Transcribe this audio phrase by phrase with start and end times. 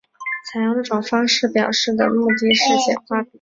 [0.47, 3.29] 采用这种方式表示的目的是简化比较。